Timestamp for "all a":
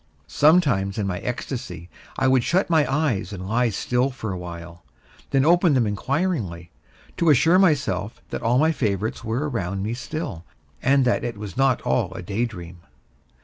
11.83-12.23